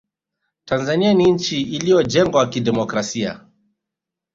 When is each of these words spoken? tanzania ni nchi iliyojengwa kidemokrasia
tanzania 0.65 1.13
ni 1.13 1.31
nchi 1.31 1.61
iliyojengwa 1.61 2.47
kidemokrasia 2.49 3.45